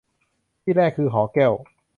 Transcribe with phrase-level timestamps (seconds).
[0.61, 1.53] ที่แรกคือหอแก้ว